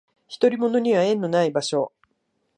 [0.39, 1.91] 独り者には縁のない場所